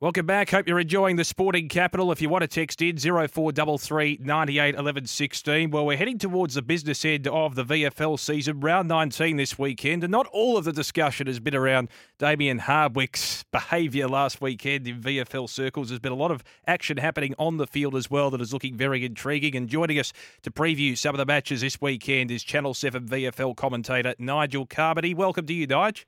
[0.00, 0.50] Welcome back.
[0.50, 2.12] Hope you're enjoying the sporting capital.
[2.12, 5.72] If you want to text in, 0433 98 11 16.
[5.72, 10.04] Well, we're heading towards the business end of the VFL season, round 19 this weekend,
[10.04, 15.00] and not all of the discussion has been around Damien Hardwick's behaviour last weekend in
[15.00, 15.88] VFL circles.
[15.88, 18.76] There's been a lot of action happening on the field as well that is looking
[18.76, 19.56] very intriguing.
[19.56, 23.56] And joining us to preview some of the matches this weekend is Channel 7 VFL
[23.56, 25.12] commentator Nigel Carmody.
[25.12, 26.06] Welcome to you, Nigel.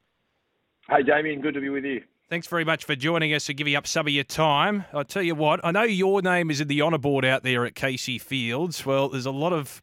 [0.89, 2.05] Hey, Damian, good to be with you.
[2.31, 4.85] Thanks very much for joining us and giving up some of your time.
[4.93, 7.67] I'll tell you what, I know your name is in the honour board out there
[7.67, 8.87] at Casey Fields.
[8.87, 9.83] Well, there's a lot of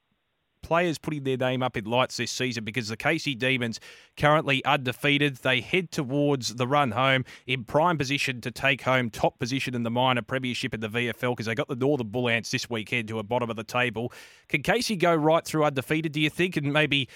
[0.64, 3.82] players putting their name up in lights this season because the Casey Demons
[4.16, 5.36] currently undefeated.
[5.36, 9.84] They head towards the run home in prime position to take home top position in
[9.84, 13.10] the minor premiership in the VFL because they got the Northern Bull Ants this weekend
[13.10, 14.14] to a bottom of the table.
[14.48, 17.10] Can Casey go right through undefeated, do you think, and maybe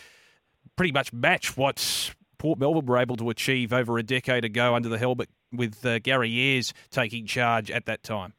[0.75, 4.89] pretty much match what Port Melbourne were able to achieve over a decade ago under
[4.89, 8.33] the helmet with uh, Gary Ayres taking charge at that time.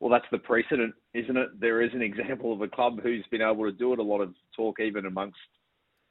[0.00, 1.48] Well, that's the precedent, isn't it?
[1.58, 3.98] There is an example of a club who's been able to do it.
[3.98, 5.38] A lot of talk, even amongst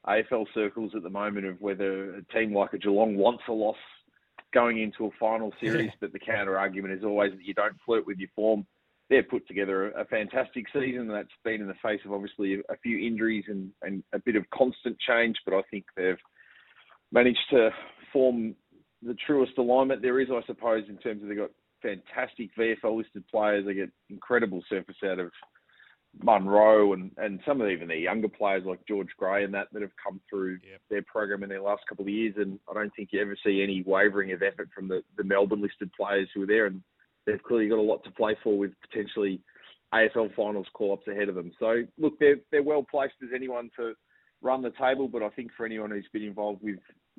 [0.04, 3.76] AFL circles at the moment, of whether a team like a Geelong wants a loss
[4.52, 8.04] going into a final series, but the counter argument is always that you don't flirt
[8.04, 8.66] with your form.
[9.10, 12.98] They've put together a fantastic season that's been in the face of obviously a few
[12.98, 16.18] injuries and, and a bit of constant change, but I think they've
[17.12, 17.70] managed to
[18.12, 18.54] form
[19.02, 21.50] the truest alignment there is, I suppose, in terms of they've got
[21.82, 23.64] fantastic VFL listed players.
[23.64, 25.30] They get incredible surface out of
[26.22, 29.82] Munro and, and some of even their younger players like George Gray and that that
[29.82, 30.80] have come through yep.
[30.90, 32.34] their program in their last couple of years.
[32.38, 35.62] And I don't think you ever see any wavering of effort from the, the Melbourne
[35.62, 36.66] listed players who are there.
[36.66, 36.82] And
[37.26, 39.40] they've clearly got a lot to play for with potentially
[39.94, 41.52] AFL finals call ups ahead of them.
[41.58, 43.92] So look, they're they're well placed as anyone to
[44.42, 46.78] run the table, but I think for anyone who's been involved with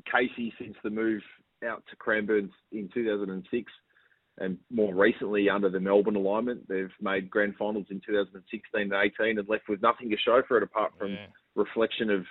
[0.09, 1.21] Casey since the move
[1.67, 3.71] out to Cranbourne in 2006,
[4.39, 9.37] and more recently under the Melbourne alignment, they've made grand finals in 2016 and 18
[9.37, 11.25] and left with nothing to show for it apart from yeah.
[11.55, 12.23] reflection of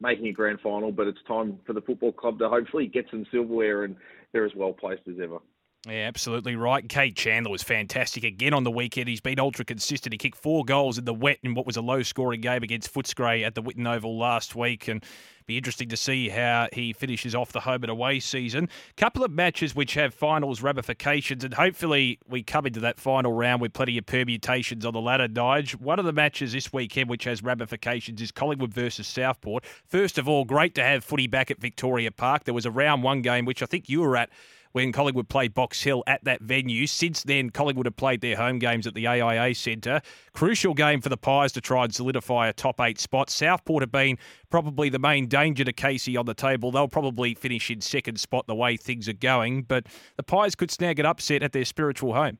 [0.00, 0.92] making a grand final.
[0.92, 3.96] But it's time for the football club to hopefully get some silverware, and
[4.32, 5.38] they're as well placed as ever.
[5.88, 6.86] Yeah, absolutely right.
[6.86, 9.08] Kade Chandler was fantastic again on the weekend.
[9.08, 10.12] He's been ultra consistent.
[10.12, 12.94] He kicked four goals in the wet in what was a low scoring game against
[12.94, 14.86] Footscray at the Whitten Oval last week.
[14.86, 15.04] And
[15.46, 18.68] be interesting to see how he finishes off the home and away season.
[18.96, 23.60] Couple of matches which have finals ramifications, and hopefully we come into that final round
[23.60, 25.74] with plenty of permutations on the ladder, Nige.
[25.74, 29.64] One of the matches this weekend which has ramifications is Collingwood versus Southport.
[29.84, 32.44] First of all, great to have footy back at Victoria Park.
[32.44, 34.30] There was a round one game which I think you were at
[34.72, 36.86] when Collingwood played Box Hill at that venue.
[36.86, 40.00] Since then, Collingwood have played their home games at the AIA Centre.
[40.32, 43.30] Crucial game for the Pies to try and solidify a top eight spot.
[43.30, 44.18] Southport have been
[44.50, 46.70] probably the main danger to Casey on the table.
[46.70, 50.70] They'll probably finish in second spot the way things are going, but the Pies could
[50.70, 52.38] snag an upset at their spiritual home.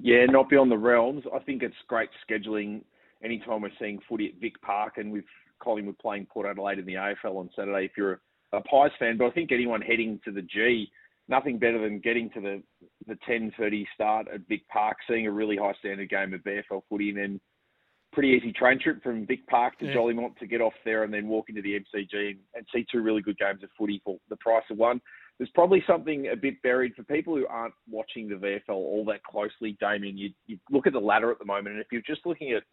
[0.00, 1.24] Yeah, not beyond the realms.
[1.34, 2.82] I think it's great scheduling
[3.22, 5.24] anytime we're seeing footy at Vic Park and with
[5.60, 7.84] Collingwood playing Port Adelaide in the AFL on Saturday.
[7.84, 8.18] If you're a
[8.52, 10.90] Pies fan, but I think anyone heading to the G,
[11.28, 12.62] nothing better than getting to the
[13.06, 17.10] the 10:30 start at Vic Park, seeing a really high standard game of VFL footy,
[17.10, 17.40] and then
[18.12, 19.94] pretty easy train trip from Vic Park to yeah.
[19.94, 23.02] Jolimont to get off there and then walk into the MCG and, and see two
[23.02, 25.00] really good games of footy for the price of one.
[25.38, 29.22] There's probably something a bit buried for people who aren't watching the VFL all that
[29.22, 30.18] closely, Damian.
[30.18, 32.64] You, you look at the ladder at the moment, and if you're just looking at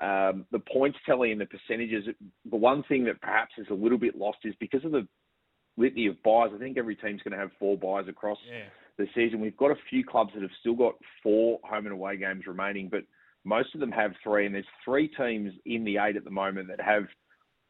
[0.00, 2.04] um, the points tally and the percentages,
[2.50, 5.06] the one thing that perhaps is a little bit lost is because of the
[5.76, 6.50] litany of byes.
[6.54, 8.64] I think every team's going to have four byes across yeah.
[8.96, 9.40] the season.
[9.40, 12.88] We've got a few clubs that have still got four home and away games remaining,
[12.88, 13.02] but
[13.44, 14.46] most of them have three.
[14.46, 17.04] And there's three teams in the eight at the moment that have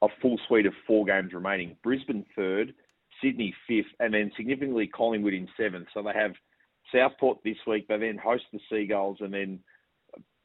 [0.02, 1.76] a full suite of four games remaining.
[1.82, 2.74] Brisbane third,
[3.22, 5.88] Sydney fifth, and then significantly Collingwood in seventh.
[5.92, 6.32] So they have
[6.92, 7.88] Southport this week.
[7.88, 9.60] They then host the Seagulls, and then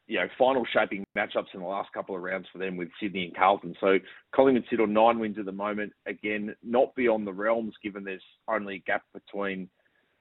[0.07, 3.25] you know, final shaping matchups in the last couple of rounds for them with Sydney
[3.25, 3.75] and Carlton.
[3.79, 3.99] So
[4.35, 5.93] Collingwood sit on nine wins at the moment.
[6.05, 9.69] Again, not beyond the realms, given there's only a gap between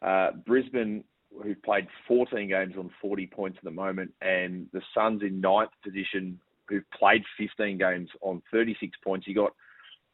[0.01, 1.05] uh, Brisbane,
[1.43, 5.71] who've played 14 games on 40 points at the moment, and the Suns in ninth
[5.83, 6.39] position,
[6.69, 9.27] who've played 15 games on 36 points.
[9.27, 9.53] You got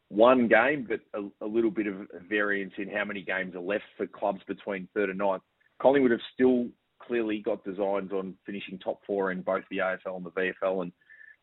[0.09, 3.85] one game, but a, a little bit of variance in how many games are left
[3.97, 5.43] for clubs between third and ninth.
[5.81, 6.69] Collingwood have still
[7.00, 10.93] clearly got designs on finishing top four in both the AFL and the VFL, and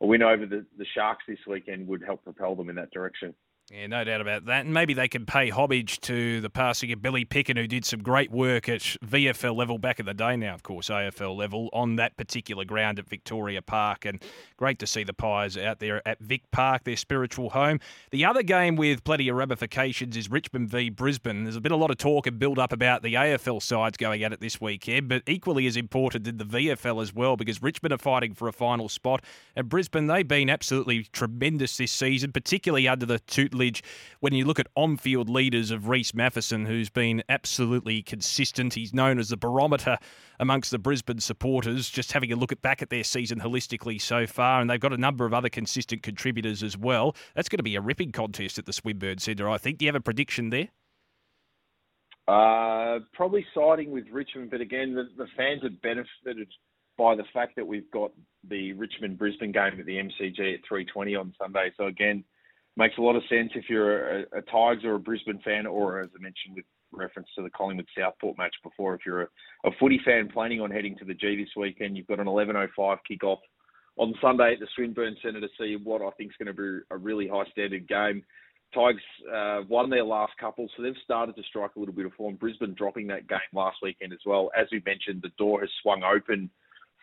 [0.02, 3.34] a win over the, the Sharks this weekend would help propel them in that direction.
[3.72, 4.66] Yeah, no doubt about that.
[4.66, 8.04] And maybe they can pay homage to the passing of Billy Picken, who did some
[8.04, 11.96] great work at VFL level back in the day now, of course, AFL level, on
[11.96, 14.06] that particular ground at Victoria Park.
[14.06, 14.24] And
[14.56, 17.80] great to see the Pies out there at Vic Park, their spiritual home.
[18.12, 21.46] The other game with plenty of ramifications is Richmond v Brisbane.
[21.46, 24.32] There's been a lot of talk and build up about the AFL sides going at
[24.32, 27.98] it this weekend, but equally as important did the VFL as well, because Richmond are
[27.98, 29.24] fighting for a final spot.
[29.56, 33.18] And Brisbane, they've been absolutely tremendous this season, particularly under the
[34.20, 38.74] when you look at on field leaders of Reese Matheson, who's been absolutely consistent.
[38.74, 39.98] He's known as the barometer
[40.40, 44.28] amongst the Brisbane supporters, just having a look at back at their season holistically so
[44.28, 44.62] far.
[44.62, 47.16] And they've got a number of other consistent contributors as well.
[47.36, 49.78] That's going to be a ripping contest at the Swinburne Centre, I think.
[49.78, 50.70] Do you have a prediction there?
[52.28, 56.48] Uh, probably siding with Richmond, but again, the, the fans have benefited
[56.98, 58.12] by the fact that we've got
[58.50, 61.72] the Richmond Brisbane game at the MCG at 3:20 on Sunday.
[61.78, 62.24] So again,
[62.78, 66.02] makes a lot of sense if you're a, a Tigers or a Brisbane fan, or
[66.02, 69.28] as I mentioned with reference to the Collingwood Southport match before, if you're a,
[69.66, 72.70] a footy fan planning on heading to the G this weekend, you've got an 11:05
[73.10, 73.40] kickoff
[73.98, 76.84] on Sunday at the Swinburne Centre to see what I think is going to be
[76.92, 78.24] a really high standard game.
[78.74, 79.02] Tigers
[79.34, 82.36] uh, won their last couple, so they've started to strike a little bit of form.
[82.36, 84.52] Brisbane dropping that game last weekend as well.
[84.58, 86.50] As we mentioned, the door has swung open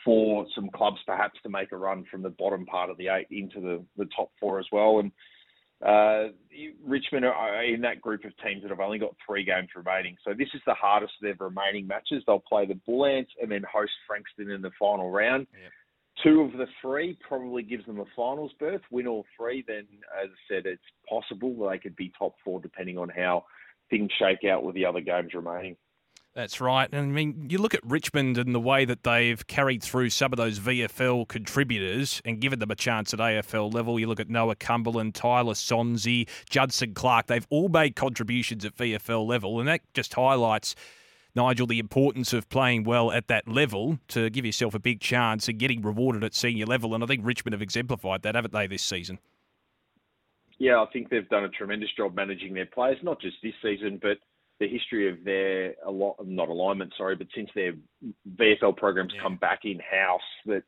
[0.05, 3.29] for some clubs perhaps to make a run from the bottom part of the eight
[3.31, 4.99] into the, the top four as well.
[4.99, 5.13] And
[5.85, 6.29] uh,
[6.85, 10.17] Richmond are in that group of teams that have only got three games remaining.
[10.25, 12.23] So this is the hardest of their remaining matches.
[12.27, 15.47] They'll play the Bull Ants and then host Frankston in the final round.
[15.53, 15.73] Yep.
[16.23, 18.83] Two of the three probably gives them a finals berth.
[18.91, 19.87] Win all three, then
[20.23, 23.45] as I said, it's possible they could be top four depending on how
[23.91, 25.77] things shake out with the other games remaining.
[26.35, 26.89] That's right.
[26.91, 30.33] And I mean, you look at Richmond and the way that they've carried through some
[30.33, 34.01] of those VFL contributors and given them a chance at AFL level.
[34.01, 37.27] You look at Noah Cumberland, Tyler Sonsie, Judson Clark.
[37.27, 40.75] They've all made contributions at VFL level, and that just highlights.
[41.35, 45.49] Nigel, the importance of playing well at that level to give yourself a big chance
[45.49, 46.95] and getting rewarded at senior level.
[46.95, 49.19] And I think Richmond have exemplified that, haven't they, this season?
[50.59, 53.99] Yeah, I think they've done a tremendous job managing their players, not just this season,
[54.01, 54.19] but
[54.63, 57.73] the history of their a lot not alignment, sorry, but since their
[58.37, 59.23] VFL programs yeah.
[59.23, 60.63] come back in house, that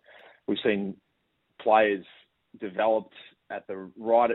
[0.49, 0.97] we've seen
[1.63, 2.05] players
[2.61, 3.15] developed
[3.51, 4.33] at the right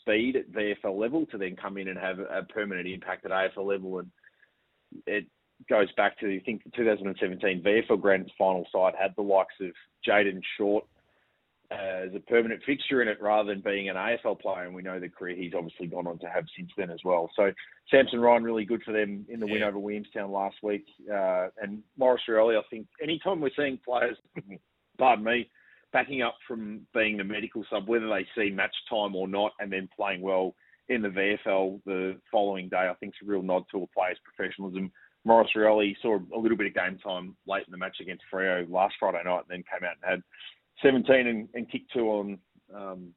[0.00, 3.66] speed at VFL level to then come in and have a permanent impact at AFL
[3.66, 4.10] level, and
[5.08, 5.26] it
[5.68, 9.72] goes back to I think the 2017 VFL Grand Final side had the likes of
[10.08, 10.84] Jayden Short
[11.70, 14.64] as a permanent fixture in it rather than being an AFL player.
[14.64, 17.30] And we know the career he's obviously gone on to have since then as well.
[17.36, 17.52] So
[17.90, 19.52] Samson Ryan really good for them in the yeah.
[19.52, 20.84] win over Williamstown last week.
[21.08, 24.16] Uh, and Maurice Rioli, I think anytime we're seeing players,
[24.98, 25.48] pardon me,
[25.92, 29.72] backing up from being the medical sub, whether they see match time or not, and
[29.72, 30.54] then playing well
[30.88, 34.18] in the VFL the following day, I think it's a real nod to a player's
[34.24, 34.90] professionalism.
[35.24, 38.68] Maurice Rioli saw a little bit of game time late in the match against Freo
[38.70, 40.22] last Friday night, and then came out and had
[40.82, 42.38] 17 and, and kicked two on
[42.74, 43.14] um,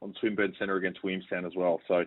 [0.00, 1.80] on Swinburne Centre against Williamstown as well.
[1.88, 2.04] So,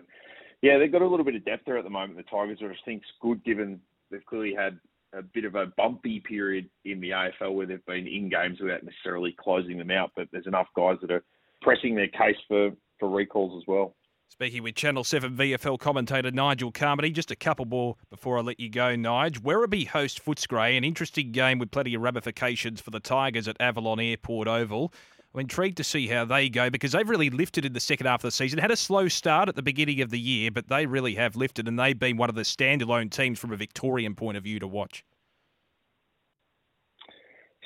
[0.62, 2.16] yeah, they've got a little bit of depth there at the moment.
[2.16, 4.78] The Tigers, which I think's good given they've clearly had
[5.14, 8.82] a bit of a bumpy period in the AFL where they've been in games without
[8.82, 10.10] necessarily closing them out.
[10.16, 11.24] But there's enough guys that are
[11.60, 13.94] pressing their case for, for recalls as well.
[14.32, 18.58] Speaking with Channel 7 VFL commentator Nigel Carmody, just a couple more before I let
[18.58, 19.40] you go, Nige.
[19.40, 24.00] Werribee host Footscray, an interesting game with plenty of ramifications for the Tigers at Avalon
[24.00, 24.90] Airport Oval.
[25.34, 28.20] I'm intrigued to see how they go because they've really lifted in the second half
[28.20, 28.58] of the season.
[28.58, 31.68] Had a slow start at the beginning of the year, but they really have lifted
[31.68, 34.66] and they've been one of the standalone teams from a Victorian point of view to
[34.66, 35.04] watch.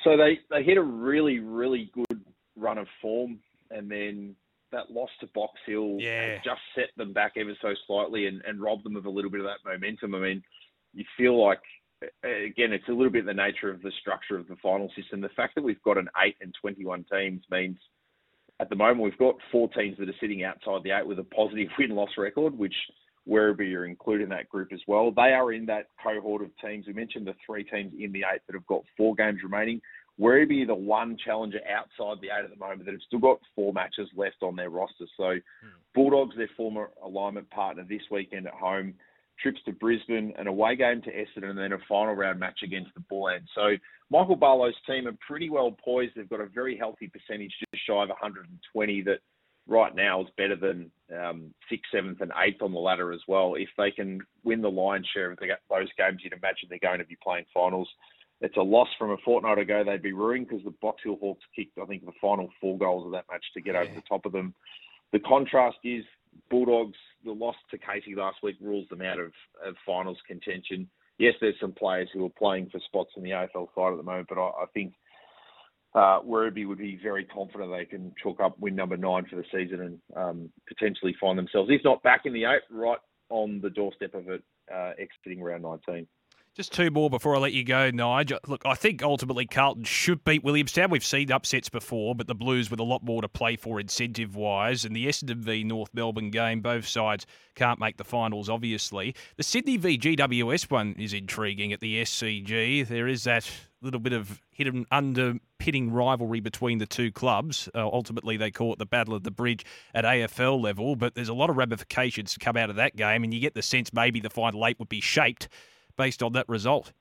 [0.03, 2.25] So they, they hit a really, really good
[2.57, 3.39] run of form
[3.71, 4.35] and then
[4.71, 6.37] that loss to Box Hill yeah.
[6.43, 9.39] just set them back ever so slightly and, and robbed them of a little bit
[9.39, 10.15] of that momentum.
[10.15, 10.43] I mean,
[10.93, 11.61] you feel like
[12.23, 15.21] again, it's a little bit the nature of the structure of the final system.
[15.21, 17.77] The fact that we've got an eight and twenty-one teams means
[18.59, 21.23] at the moment we've got four teams that are sitting outside the eight with a
[21.23, 22.75] positive win-loss record, which
[23.27, 25.11] Werribee are included in that group as well.
[25.11, 26.87] They are in that cohort of teams.
[26.87, 29.81] We mentioned the three teams in the eight that have got four games remaining.
[30.19, 33.71] Werribee the one challenger outside the eight at the moment that have still got four
[33.71, 35.05] matches left on their roster.
[35.15, 35.41] So mm.
[35.93, 38.95] Bulldogs, their former alignment partner this weekend at home,
[39.41, 42.93] trips to Brisbane, an away game to Essendon, and then a final round match against
[42.95, 43.49] the Bullants.
[43.53, 43.75] So
[44.09, 46.13] Michael Barlow's team are pretty well poised.
[46.15, 49.19] They've got a very healthy percentage, just shy of 120, that
[49.67, 53.55] right now is better than um, sixth, seventh, and eighth on the ladder as well.
[53.55, 56.99] If they can win the lion's share of the, those games, you'd imagine they're going
[56.99, 57.89] to be playing finals
[58.41, 59.83] it's a loss from a fortnight ago.
[59.83, 63.05] They'd be ruined because the Box Hill Hawks kicked, I think, the final four goals
[63.05, 63.81] of that match to get yeah.
[63.81, 64.53] over the top of them.
[65.11, 66.03] The contrast is
[66.49, 69.31] Bulldogs, the loss to Casey last week rules them out of,
[69.65, 70.87] of finals contention.
[71.17, 74.03] Yes, there's some players who are playing for spots in the AFL side at the
[74.03, 74.93] moment, but I, I think
[75.95, 79.45] uh, Werribee would be very confident they can chalk up win number nine for the
[79.51, 83.69] season and um, potentially find themselves, if not back in the eight, right on the
[83.69, 86.07] doorstep of it, uh, exiting round 19.
[86.57, 88.39] Just two more before I let you go, Nigel.
[88.47, 90.89] Look, I think ultimately Carlton should beat Williamstown.
[90.89, 94.35] We've seen upsets before, but the Blues with a lot more to play for incentive
[94.35, 94.83] wise.
[94.83, 99.13] And the Essendon v North Melbourne game, both sides can't make the finals, obviously.
[99.35, 102.87] The Sydney v GWS one is intriguing at the SCG.
[102.87, 103.47] There is that
[103.83, 107.69] little bit of hidden underpinning rivalry between the two clubs.
[107.75, 111.29] Uh, ultimately, they call it the Battle of the Bridge at AFL level, but there's
[111.29, 113.93] a lot of ramifications to come out of that game, and you get the sense
[113.93, 115.47] maybe the final eight would be shaped
[115.97, 116.93] based on that result.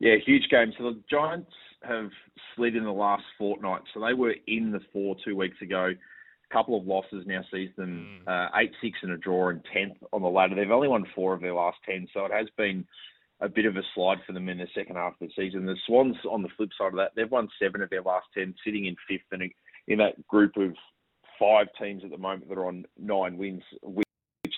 [0.00, 0.72] Yeah, huge game.
[0.78, 1.50] So the Giants
[1.82, 2.10] have
[2.54, 3.82] slid in the last fortnight.
[3.92, 5.92] So they were in the four two weeks ago.
[6.50, 8.28] A couple of losses now sees them mm.
[8.30, 10.54] uh, eight six and a draw and tenth on the ladder.
[10.54, 12.86] They've only won four of their last ten, so it has been
[13.40, 15.66] a bit of a slide for them in the second half of the season.
[15.66, 18.54] The Swans, on the flip side of that, they've won seven of their last ten,
[18.64, 19.42] sitting in fifth, and
[19.86, 20.74] in that group of
[21.38, 24.06] five teams at the moment that are on nine wins, which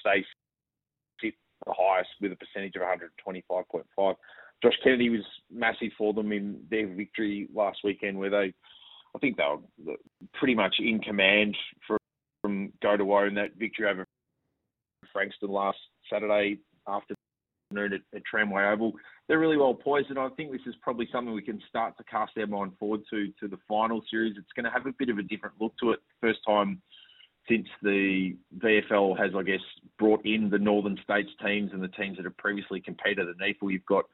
[0.05, 0.25] they
[1.67, 4.15] the highest with a percentage of 125.5.
[4.63, 8.53] Josh Kennedy was massive for them in their victory last weekend, where they,
[9.15, 9.45] I think they
[9.85, 9.97] were
[10.35, 11.99] pretty much in command from,
[12.43, 14.05] from go to woe in that victory over
[15.13, 15.79] Frankston last
[16.13, 17.17] Saturday afternoon
[17.95, 18.93] at, at Tramway Oval.
[19.29, 22.05] They're really well poised, and I think this is probably something we can start to
[22.05, 24.35] cast our mind forward to to the final series.
[24.37, 26.01] It's going to have a bit of a different look to it.
[26.21, 26.83] First time
[27.49, 29.61] since the VFL has, I guess,
[29.99, 33.73] brought in the Northern States teams and the teams that have previously competed at NEAFL.
[33.73, 34.05] You've got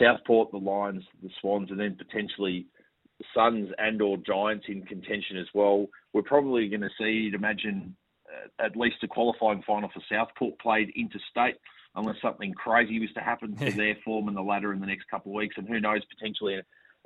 [0.00, 2.66] Southport, the Lions, the Swans, and then potentially
[3.18, 5.86] the Suns and or Giants in contention as well.
[6.12, 7.96] We're probably going to see, you'd imagine,
[8.26, 11.56] uh, at least a qualifying final for Southport played interstate,
[11.94, 15.08] unless something crazy was to happen to their form in the ladder in the next
[15.10, 15.56] couple of weeks.
[15.58, 16.54] And who knows, potentially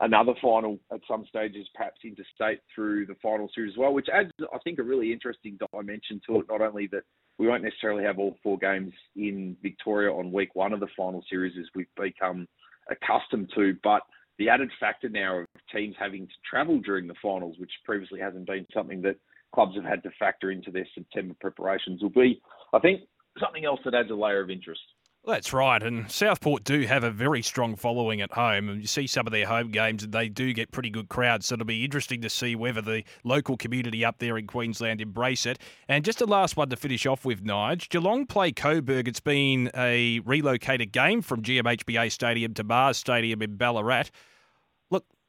[0.00, 4.30] another final at some stages, perhaps interstate through the final series as well, which adds,
[4.52, 6.46] I think, a really interesting dimension to it.
[6.48, 7.02] Not only that
[7.38, 11.24] we won't necessarily have all four games in Victoria on week one of the final
[11.28, 12.46] series as we've become
[12.90, 14.02] accustomed to, but
[14.38, 18.46] the added factor now of teams having to travel during the finals, which previously hasn't
[18.46, 19.16] been something that
[19.54, 22.40] clubs have had to factor into their September preparations, will be,
[22.74, 23.02] I think,
[23.40, 24.80] something else that adds a layer of interest.
[25.26, 29.08] That's right, and Southport do have a very strong following at home, and you see
[29.08, 31.46] some of their home games, and they do get pretty good crowds.
[31.46, 35.44] So it'll be interesting to see whether the local community up there in Queensland embrace
[35.44, 35.58] it.
[35.88, 37.88] And just a last one to finish off with, Nige.
[37.88, 39.08] Geelong play Coburg.
[39.08, 44.10] It's been a relocated game from GMHBA Stadium to Mars Stadium in Ballarat.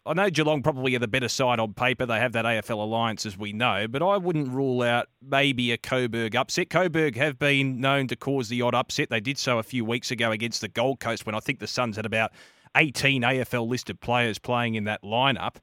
[0.07, 2.05] I know Geelong probably are the better side on paper.
[2.05, 5.77] They have that AFL alliance, as we know, but I wouldn't rule out maybe a
[5.77, 6.69] Coburg upset.
[6.69, 9.09] Coburg have been known to cause the odd upset.
[9.09, 11.67] They did so a few weeks ago against the Gold Coast when I think the
[11.67, 12.31] Suns had about
[12.77, 15.55] 18 AFL listed players playing in that lineup.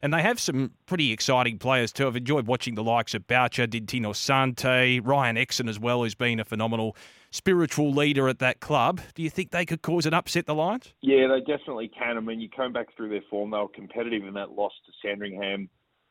[0.00, 2.06] And they have some pretty exciting players too.
[2.06, 6.38] I've enjoyed watching the likes of Boucher, Dintino Sante, Ryan Exon as well, who's been
[6.38, 6.96] a phenomenal
[7.30, 9.00] spiritual leader at that club.
[9.14, 10.94] Do you think they could cause an upset, the Lions?
[11.02, 12.16] Yeah, they definitely can.
[12.16, 14.92] I mean, you come back through their form, they were competitive in that loss to
[15.02, 15.68] Sandringham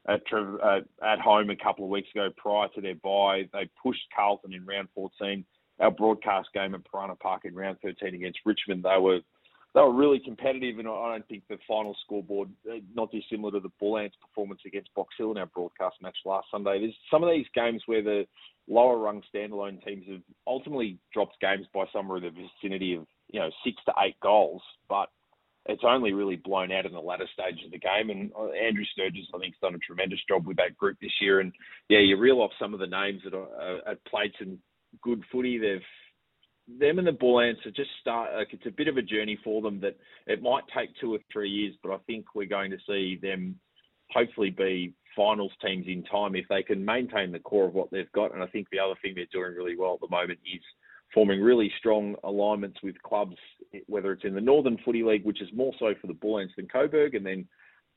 [0.08, 3.50] at, uh, at home a couple of weeks ago prior to their bye.
[3.54, 5.46] They pushed Carlton in round 14.
[5.80, 9.20] Our broadcast game at Piranha Park in round 13 against Richmond, they were
[9.76, 13.60] they were really competitive, and I don't think the final scoreboard, uh, not dissimilar to
[13.60, 16.80] the Bull Ants' performance against Box Hill in our broadcast match last Sunday.
[16.80, 18.26] There's some of these games where the
[18.68, 23.40] lower rung standalone teams have ultimately dropped games by somewhere in the vicinity of you
[23.40, 25.10] know six to eight goals, but
[25.68, 28.10] it's only really blown out in the latter stage of the game.
[28.10, 31.12] And uh, Andrew Sturgess, I think, has done a tremendous job with that group this
[31.20, 31.42] year.
[31.42, 31.52] And
[31.90, 34.60] yeah, you reel off some of the names that are, uh, played some
[35.02, 35.58] good footy.
[35.58, 35.82] They've
[36.80, 38.34] them and the Bull Ants are just start.
[38.36, 41.20] Like it's a bit of a journey for them that it might take two or
[41.32, 43.60] three years, but I think we're going to see them
[44.12, 48.12] hopefully be finals teams in time if they can maintain the core of what they've
[48.14, 48.34] got.
[48.34, 50.62] And I think the other thing they're doing really well at the moment is
[51.14, 53.36] forming really strong alignments with clubs,
[53.88, 56.54] whether it's in the Northern Footy League, which is more so for the Bull Ants
[56.56, 57.48] than Coburg, and then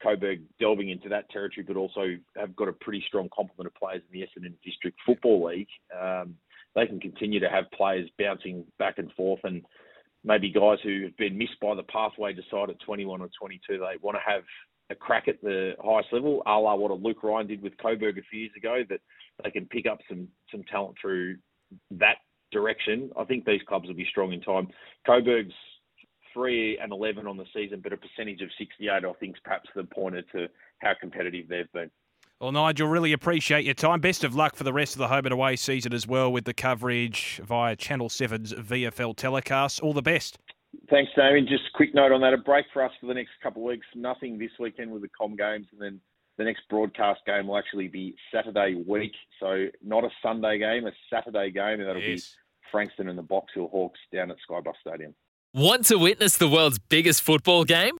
[0.03, 4.03] Coburg delving into that territory, but also have got a pretty strong complement of players
[4.11, 5.69] in the Essendon District Football League.
[6.00, 6.37] Um,
[6.75, 9.62] they can continue to have players bouncing back and forth and
[10.25, 13.97] maybe guys who have been missed by the pathway decide at 21 or 22 they
[14.03, 14.43] want to have
[14.90, 18.18] a crack at the highest level, a la what a Luke Ryan did with Coburg
[18.18, 19.00] a few years ago, that
[19.42, 21.37] they can pick up some some talent through
[21.92, 22.16] that
[22.52, 23.11] direction.
[23.18, 24.68] I think these clubs will be strong in time.
[25.06, 25.54] Coburg's
[26.35, 29.42] three and eleven on the season, but a percentage of sixty eight, I think, is
[29.44, 31.90] perhaps the pointer to how competitive they've been.
[32.40, 34.00] Well, Nigel, really appreciate your time.
[34.00, 36.47] Best of luck for the rest of the home and away season as well with
[36.47, 39.80] the coverage via Channel 7's VFL telecast.
[39.80, 40.38] All the best.
[40.89, 41.47] Thanks, Damian.
[41.49, 42.33] Just a quick note on that.
[42.33, 43.87] A break for us for the next couple of weeks.
[43.95, 46.00] Nothing this weekend with the Com games, and then
[46.39, 49.12] the next broadcast game will actually be Saturday week.
[49.41, 52.21] So not a Sunday game, a Saturday game, and that'll yes.
[52.21, 55.15] be Frankston and the Box Hill Hawks down at Skybus Stadium.
[55.53, 58.00] Want to witness the world's biggest football game?